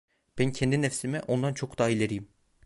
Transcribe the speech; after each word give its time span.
Ben 0.37 0.51
kendi 0.51 0.81
nefsime 0.81 1.21
ondan 1.27 1.53
çok 1.53 1.77
daha 1.79 1.89
ileriyim… 1.89 2.27